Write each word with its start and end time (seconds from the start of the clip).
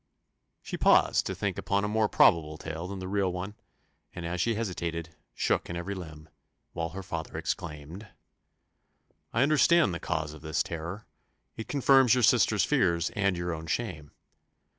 She 0.63 0.77
paused 0.77 1.27
to 1.27 1.35
think 1.35 1.59
upon 1.59 1.83
a 1.83 1.87
more 1.87 2.09
probable 2.09 2.57
tale 2.57 2.87
than 2.87 2.97
the 2.97 3.07
real 3.07 3.31
one; 3.31 3.53
and 4.15 4.25
as 4.25 4.41
she 4.41 4.55
hesitated, 4.55 5.09
shook 5.35 5.69
in 5.69 5.75
every 5.75 5.93
limb 5.93 6.27
while 6.73 6.89
her 6.89 7.03
father 7.03 7.37
exclaimed, 7.37 8.07
"I 9.31 9.43
understand 9.43 9.93
the 9.93 9.99
cause 9.99 10.33
of 10.33 10.41
this 10.41 10.63
terror; 10.63 11.05
it 11.55 11.67
confirms 11.67 12.15
your 12.15 12.23
sisters' 12.23 12.65
fears, 12.65 13.11
and 13.11 13.37
your 13.37 13.53
own 13.53 13.67
shame. 13.67 14.09